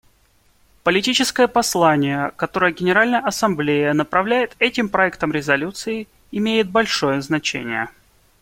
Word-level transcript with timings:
Политическое 0.81 1.47
послание, 1.47 2.31
которое 2.35 2.71
Генеральная 2.73 3.19
Ассамблея 3.19 3.93
направляет 3.93 4.55
этим 4.57 4.89
проектом 4.89 5.31
резолюции, 5.31 6.07
имеет 6.31 6.71
большое 6.71 7.21
значение. 7.21 7.87